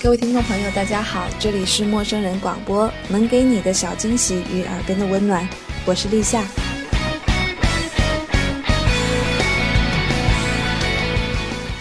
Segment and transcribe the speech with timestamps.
[0.00, 5.46] 各位听众朋友，大家好，这里是陌生人广播，能给你的小惊喜与耳边的温暖，
[5.84, 6.46] 我是立夏。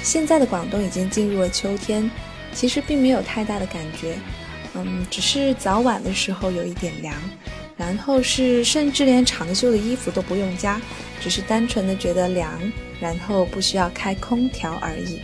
[0.02, 2.10] 现在的广东已经进入了秋天，
[2.52, 4.18] 其实并没有太大的感觉，
[4.74, 7.14] 嗯，只是早晚的时候有一点凉，
[7.78, 10.82] 然后是甚至连长袖的衣服都不用加，
[11.22, 12.60] 只是单纯的觉得凉，
[13.00, 15.22] 然后不需要开空调而已。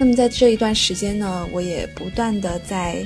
[0.00, 3.04] 那么在这一段时间呢，我也不断的在，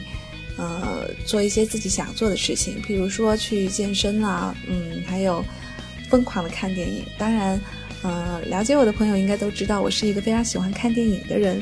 [0.57, 5.45] 呃，做一些自己想做的事情，比如说去健身啦，嗯，还有
[6.09, 7.05] 疯狂的看电影。
[7.19, 7.61] 当然，
[8.03, 11.61] 呃，了解我的朋友应该都知道，我是一个非常喜欢看电影的人。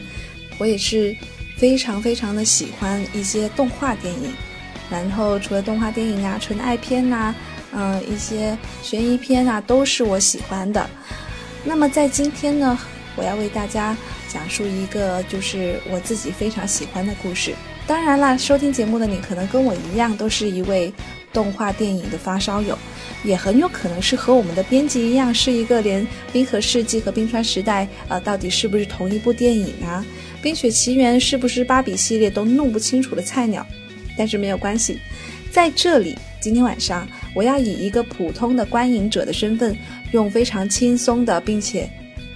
[0.58, 1.16] 我也是
[1.56, 4.34] 非常非常的喜欢一些动画电影。
[4.90, 7.34] 然后除了动画电影啊，纯爱片呐，
[7.72, 10.90] 嗯，一些悬疑片啊，都是我喜欢的。
[11.64, 12.78] 那么在今天呢，
[13.16, 13.96] 我要为大家。
[14.28, 17.52] 讲述一个就是我自己非常喜欢的故事。
[17.86, 20.90] 当然啦，收听节目的你可能跟我一样，都是一位
[21.34, 22.78] 动画电影的发烧友，
[23.24, 26.02] 也很有可能是和我们的编辑一样，是一个连
[26.32, 30.02] 《冰河世纪》和《冰川时代》呃到底是不是同一部电影啊，
[30.42, 33.66] 《冰雪奇缘》是不是芭比系列都弄不清楚的菜鸟。
[34.16, 34.98] 但是没有关系，
[35.50, 39.76] 在这里，今天晚上我要以一个普通的观影者的身份，
[40.12, 41.90] 用非常轻松的，并且。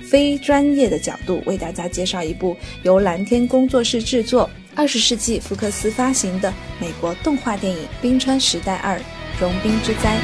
[0.07, 9.01] 非专业的角度为大家介绍一部由蓝天工作室制作、二十世纪福克斯发行的美国动画电影《冰川时代二：
[9.41, 10.17] 融冰之灾》。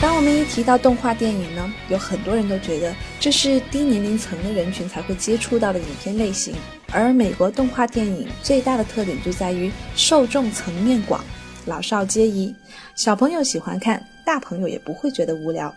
[0.00, 6.52] 当我们一提到动画电影呢，有很多人都觉得这是低年龄层的人群才会接触到的影片类型，
[6.90, 11.24] 而美国动画电影最大的特点就在于受众层面广。
[11.66, 12.54] 老少皆宜，
[12.94, 15.68] 小朋友喜欢看，大朋友也不会觉得无聊。《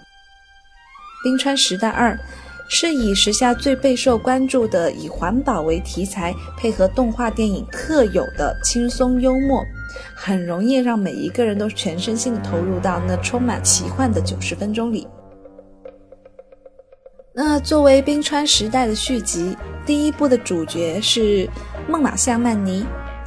[1.23, 2.13] 冰川时代二》
[2.69, 9.63] 是以时下最备受关注的以环保为题材，配合动画电影特有的轻松幽默，
[10.13, 15.07] 很容易让每一个人都全身心的投入到那充满奇幻的九十分钟里。
[17.33, 21.49] 那作为《冰川时代》的续集，第一部的主角是
[21.87, 22.85] 孟马夏曼尼。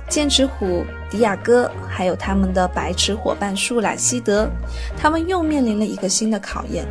[0.08, 4.48] 剑齿虎迪亚哥，还有他们的白痴伙伴树懒希德，
[4.96, 6.86] 他们又面临了一个新的考验。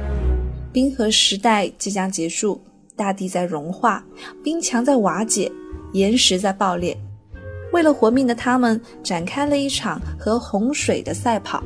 [0.73, 2.61] 冰河时代即将结束，
[2.95, 4.03] 大地在融化，
[4.43, 5.51] 冰墙在瓦解，
[5.93, 6.95] 岩石在爆裂。
[7.71, 11.63] 为了活命的他们，展开了一场和洪水的赛跑。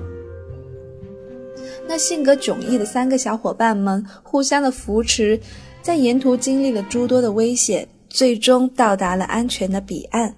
[1.88, 5.40] 那性格迥异的三个小伙伴们互相的扶持，
[5.82, 10.34] 在沿途经历了诸多的危险，最终到达了安全的彼岸。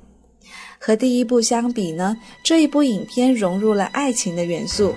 [0.86, 4.94] 和第一部相比呢，这一部影片融入了爱情的元素。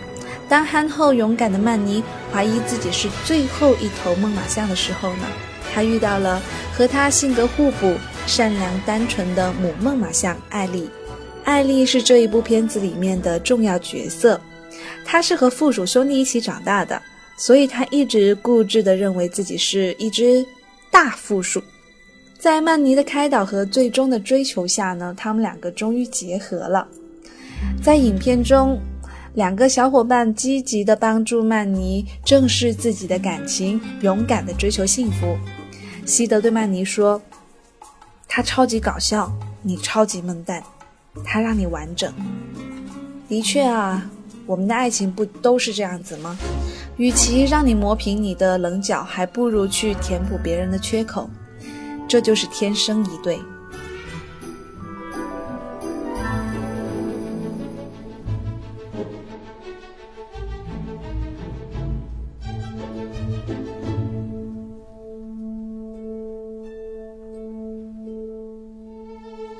[0.46, 5.24] 当憨厚勇敢的曼妮怀疑自己是最后一头猛犸象的时候呢，
[5.72, 6.42] 她遇到了
[6.74, 7.94] 和她性格互补、
[8.26, 10.90] 善良单纯的母猛犸象艾丽。
[11.44, 14.38] 艾丽是这一部片子里面的重要角色，
[15.06, 17.00] 她是和附属兄弟一起长大的，
[17.38, 20.44] 所以她一直固执地认为自己是一只
[20.90, 21.62] 大负数。
[22.38, 26.86] 在曼尼的开导和最终的追求下呢，他们两个终于结合了。
[27.82, 28.78] 在影片中，
[29.34, 35.36] 两个小伙伴积极地帮助曼尼正视自己的感情，勇敢地追求幸福。
[36.06, 37.20] 西德对曼尼说
[38.28, 40.62] ：“他超级搞笑，你超级笨蛋，
[41.24, 42.12] 他让你完整。”
[43.28, 44.08] 的确啊，
[44.46, 46.38] 我们的爱情不都是这样子吗？
[46.98, 51.28] 与其让你磨平你的棱角，还不如去填补别人的缺口。
[52.08, 53.38] 这就是天生一对。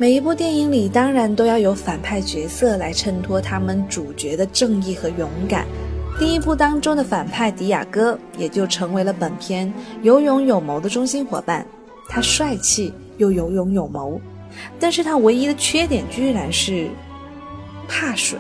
[0.01, 5.67] 每一部电影里，当然都要有反派角色来衬托他们主角的正义和勇敢。
[6.19, 9.73] 第一部当中的反派迪亚哥，也就成为了本片
[10.03, 11.67] 有勇有谋的中心伙伴。
[12.09, 14.19] 他帅气又有勇有谋，
[14.81, 16.89] 但是他唯一的缺点居然是
[17.87, 18.39] 怕水。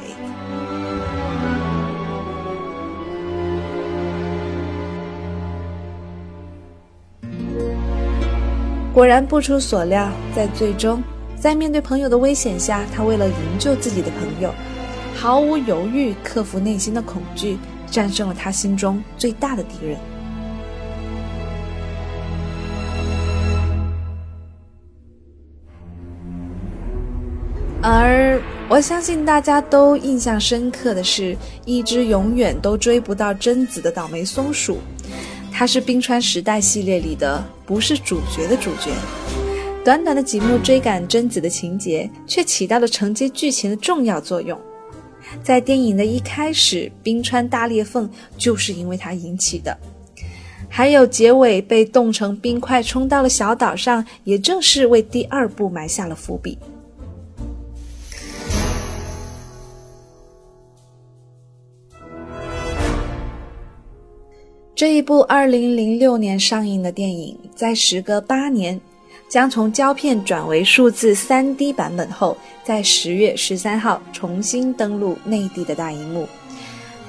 [8.94, 11.00] 果然不出所料，在最终，
[11.38, 14.52] 在面对朋友的危险下，他为了营救自己的朋友，
[15.14, 19.96] 毫无犹豫克服内心的恐惧，战胜了他心中最大的敌人。
[27.90, 28.38] 而
[28.68, 34.76] 我相信大家都印象深刻的是，一只永远都追不到贞子的倒霉松鼠，
[35.50, 38.90] 它是冰川时代系列里的不是主角的主角。
[39.82, 44.60] 短短的几幕追赶贞子的情节，却起到了承接剧情的重要作用。
[45.42, 48.06] 在电影的一开始，冰川大裂缝
[48.36, 49.72] 就是因为它引起的；
[50.68, 56.58] 还有结尾被冻成冰块冲到了小岛上，也正是为第二部埋下了伏笔。
[64.78, 68.80] 这一部2006年上映的电影，在时隔八年。
[69.28, 76.28] 将从胶片转为数字 3D 版本后，在十月十三号重新登陆内地的大荧幕，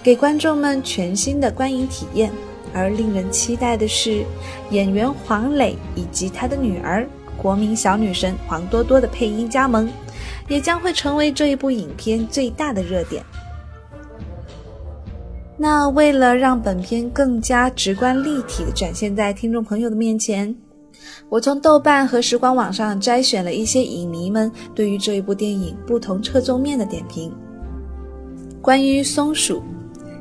[0.01, 2.31] 给观众们全新的观影体验。
[2.74, 4.25] 而令人期待的是，
[4.71, 7.07] 演员黄磊以及他的女儿
[7.38, 9.88] 国民小女神黄多多的配音加盟，
[10.48, 13.24] 也将会成为这一部影片最大的热点。
[15.62, 20.56] 那为了让本片更加直观立体的展现在听众朋友的面前。
[21.28, 27.30] 我从豆瓣和时光网上摘选了一些影迷们对于这一部电影不同侧重面的点评。
[28.62, 29.62] 关于松鼠，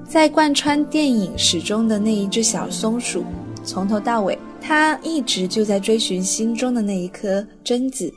[0.05, 3.25] 在贯穿电影始终的那一只小松鼠，
[3.63, 8.13] 从头到尾，它一直就在追寻心中的那一颗榛子。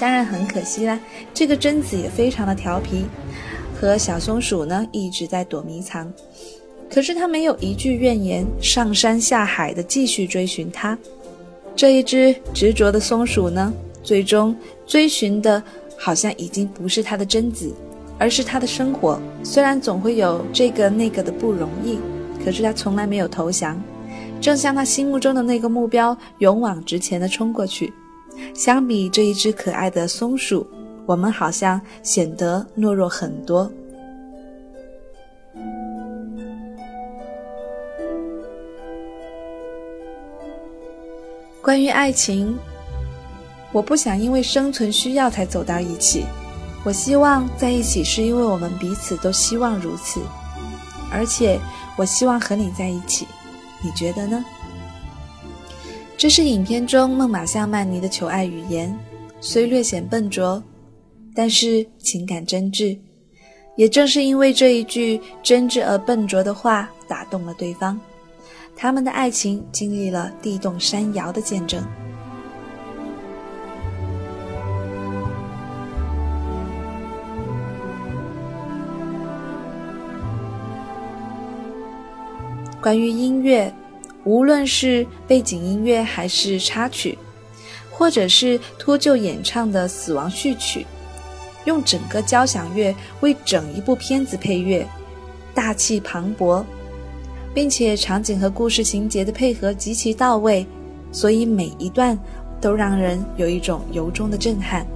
[0.00, 0.98] 当然很可惜啦，
[1.34, 3.04] 这个榛子也非常的调皮，
[3.78, 6.10] 和小松鼠呢一直在躲迷藏。
[6.92, 10.96] 可是他没有一句怨言，上山下海的继续追寻它。
[11.74, 13.72] 这一只执着的松鼠呢，
[14.02, 14.54] 最终
[14.86, 15.62] 追寻的，
[15.96, 17.74] 好像已经不是它的贞子，
[18.18, 19.18] 而是它的生活。
[19.42, 21.98] 虽然总会有这个那个的不容易，
[22.44, 23.82] 可是它从来没有投降，
[24.38, 27.90] 正像他心目中的那个目标，勇往直前的冲过去。
[28.52, 30.66] 相比这一只可爱的松鼠，
[31.06, 33.70] 我们好像显得懦弱很多。
[41.62, 42.58] 关于爱情，
[43.70, 46.24] 我不想因为生存需要才走到一起。
[46.82, 50.20] 我希望在一起是因为我们彼此都希望如此，
[51.12, 51.60] 而且
[51.96, 53.28] 我希望和你在一起。
[53.80, 54.44] 你觉得呢？
[56.16, 58.92] 这是影片中孟马夏曼尼的求爱语言，
[59.40, 60.60] 虽略显笨拙，
[61.32, 62.98] 但是情感真挚。
[63.76, 67.98] 也正是因为这一句真挚而笨拙的话，打动了对方。
[68.76, 71.82] 他们的爱情经历了地动山摇的见证。
[82.80, 83.72] 关于音乐，
[84.24, 87.16] 无论是背景音乐还是插曲，
[87.92, 90.84] 或者是秃鹫演唱的死亡序曲，
[91.64, 94.84] 用整个交响乐为整一部片子配乐，
[95.54, 96.64] 大气磅礴。
[97.54, 100.66] 并且场景和故事情节的配合极其到位，
[101.10, 102.18] 所以每一段
[102.60, 104.86] 都让人有一种由衷的震撼。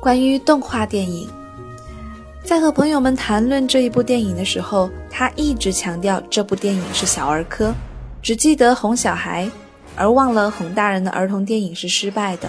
[0.00, 1.28] 关于动画电影，
[2.42, 7.72] 在和朋友们谈论这一部电影的时候，他一直强调这部电影是小儿科。
[8.22, 9.50] 只记得哄小孩，
[9.96, 12.48] 而忘了哄大人的儿童电影是失败的。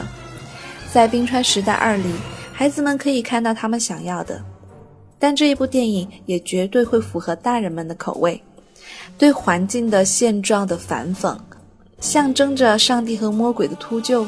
[0.91, 2.09] 在《冰川时代二》里，
[2.51, 4.43] 孩子们可以看到他们想要的，
[5.17, 8.41] 但这一部电影也绝对会符合大人们的口味。
[9.17, 11.37] 对环境的现状的反讽，
[11.99, 14.27] 象征着上帝和魔鬼的秃鹫，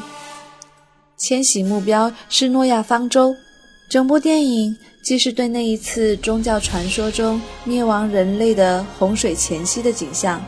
[1.16, 3.34] 迁徙目标是诺亚方舟。
[3.90, 10.42] 整部电影既是对那一次宗教传说中灭亡人类的洪水前夕的景象。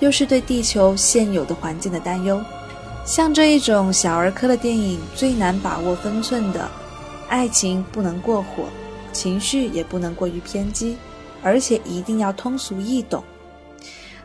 [0.00, 2.40] 又是对地球现有的环境的担忧。
[3.04, 6.68] 像这一种小儿科的电影，最难把握分寸的，
[7.28, 8.64] 爱情不能过火，
[9.12, 10.96] 情绪也不能过于偏激，
[11.42, 13.22] 而且一定要通俗易懂。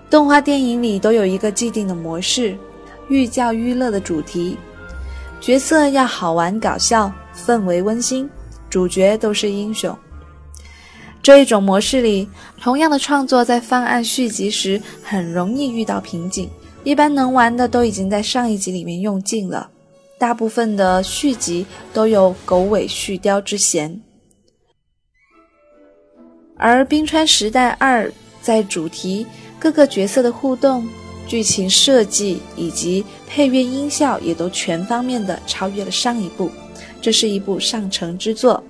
[0.10, 2.58] 动画电影里都有一个既定的模式，
[3.08, 4.58] 寓教于乐的主题，
[5.40, 8.30] 角色要好玩搞笑，氛围温馨，
[8.70, 9.96] 主角都是英雄。
[11.24, 12.28] 这一种模式里，
[12.60, 16.50] 同样的创作在方案续集时很容易遇到瓶颈。
[16.84, 19.70] 一般能玩的都已经在上一集里面用尽了，
[20.18, 21.64] 大部分的续集
[21.94, 24.02] 都有狗尾续貂之嫌。
[26.58, 28.08] 而《冰川时代二》
[28.42, 29.28] 在主题、
[29.60, 30.88] 各个角色的互动、
[31.28, 36.50] 剧情设计以及配乐音效也都全方面的超越了上一部，
[37.00, 38.64] 这是一部上乘之作。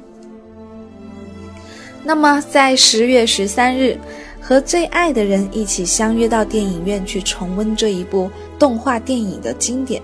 [2.03, 3.97] 那么，在十月十三日，
[4.41, 10.01] 和最爱的人一起相约到电影院去重温这一部动画电影的经典，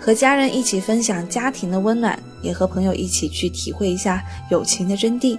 [0.00, 5.38] 和家人一起分享家庭的温暖，也和朋友一起去体会一下友情的真谛，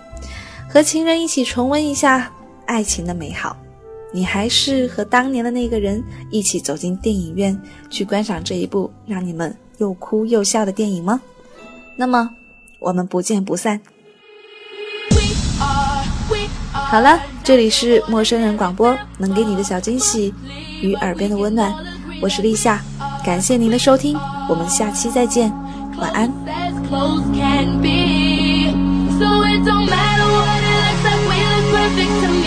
[0.70, 2.32] 和情人一起重温一下
[2.66, 3.58] 爱情的美好。
[4.14, 6.02] 你还是和当年的那个人
[6.32, 11.20] 一起走进电影院去观赏这一部让你们又哭又笑的电影吗？
[11.98, 12.30] 那么
[12.80, 13.82] 我们不见不散。
[16.90, 20.34] 好了，这里是陌生人广播，能给你的小惊喜
[20.82, 21.70] 与耳边的温暖。
[22.22, 22.82] 我是立夏，
[23.26, 24.18] 感谢您的收听，
[24.48, 25.52] 我们下期再见，
[25.98, 26.32] 晚安。
[29.20, 32.47] So it don't matter what it looks like, we look perfect to me